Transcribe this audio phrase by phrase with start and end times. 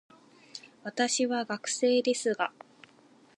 [0.81, 2.51] 私は学生ですが、